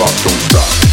[0.00, 0.89] rock don't stop.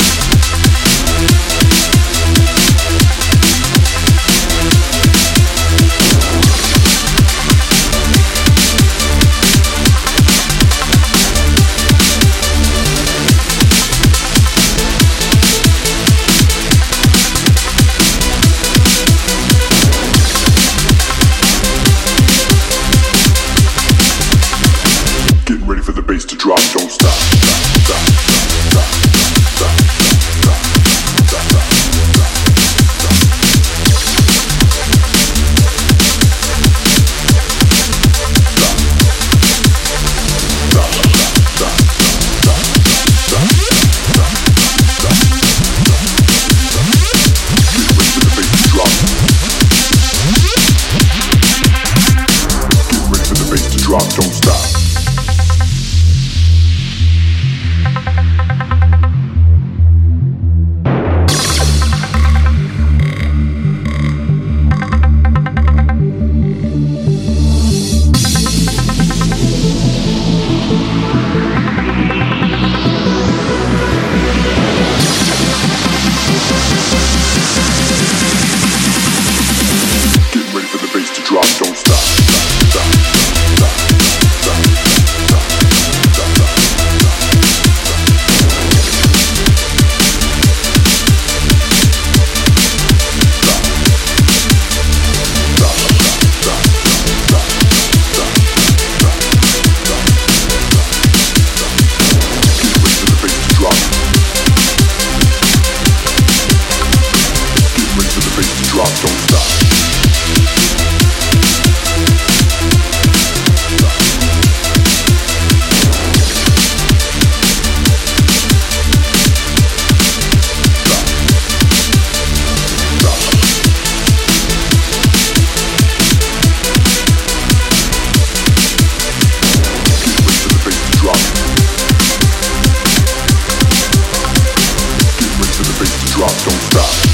[136.18, 137.07] Drop, don't stop.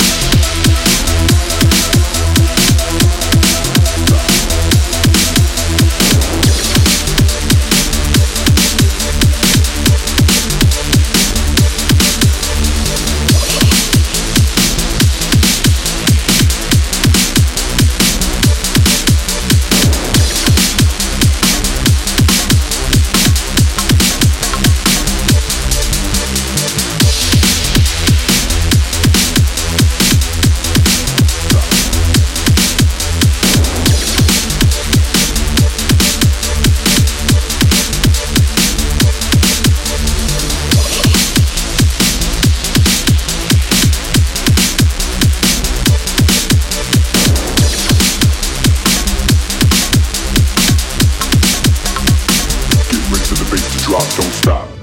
[53.93, 54.82] Drop, don't stop.